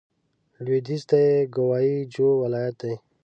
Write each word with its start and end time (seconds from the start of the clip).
لوېدیځ 0.63 1.01
ته 1.09 1.17
یې 1.25 1.35
ګوای 1.55 1.89
جو 2.13 2.27
ولايت 2.43 2.75
دی. 2.81 2.93